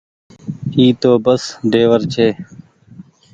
اي 0.75 0.85
تو 1.01 1.11
بس 1.25 1.41
ڍيور 1.71 2.01
ڇي۔ 2.13 2.27